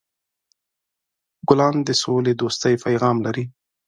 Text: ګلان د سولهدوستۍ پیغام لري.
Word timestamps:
ګلان 1.47 1.75
د 1.87 1.89
سولهدوستۍ 2.01 2.75
پیغام 2.85 3.17
لري. 3.25 3.43